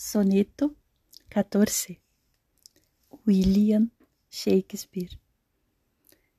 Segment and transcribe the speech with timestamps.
[0.00, 0.76] Soneto
[1.28, 2.00] 14
[3.26, 3.90] William
[4.30, 5.18] Shakespeare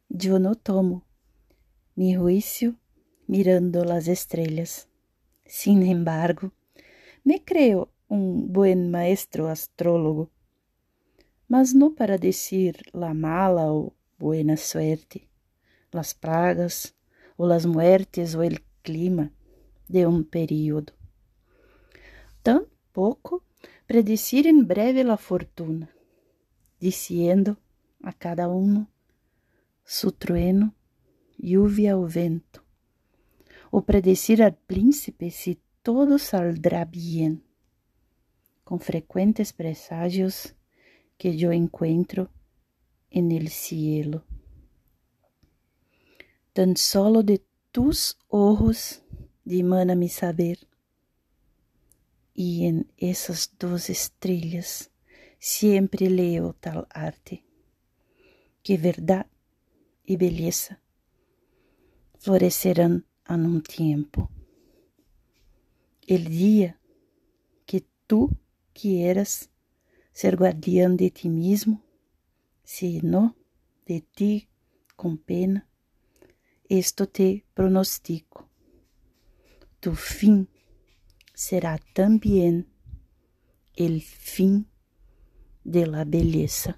[0.08, 1.06] Yo no tomo
[1.94, 2.78] mi juicio
[3.28, 4.88] mirando las estrellas.
[5.46, 6.54] Sin embargo,
[7.26, 10.32] me creo un buen maestro astrólogo,
[11.50, 15.28] mas no para decir la mala o buena suerte,
[15.92, 16.96] las pragas
[17.36, 19.34] o las muertes o el clima
[19.90, 20.94] de un período.
[22.42, 23.44] Tampoco
[23.90, 25.90] predecir em breve la fortuna,
[26.80, 27.58] diciendo
[28.04, 28.88] a cada uno
[29.84, 30.76] su trueno,
[31.40, 32.64] lluvia o vento,
[33.72, 37.44] o predecir al príncipe si todo saldrá bien,
[38.64, 40.54] con frecuentes presagios
[41.18, 42.30] que yo encuentro
[43.10, 44.24] en el cielo.
[46.54, 49.02] Tan solo de tus ojos
[49.44, 50.68] dimana mi saber
[52.40, 54.90] e em essas duas estrelas
[55.38, 57.44] sempre leio tal arte,
[58.64, 59.30] que verdade
[60.08, 60.80] e beleza
[62.18, 64.32] florescerão a um tempo.
[66.08, 66.80] El dia
[67.66, 68.32] que tu
[68.74, 69.50] quieras
[70.14, 71.84] ser guardião de ti mesmo,
[72.64, 73.36] se não
[73.86, 74.50] de ti
[74.96, 75.68] com pena,
[76.70, 78.50] esto te pronostico.
[79.82, 80.48] Tu fim
[81.40, 82.68] será también
[83.74, 84.68] el fin
[85.64, 86.78] de la belleza.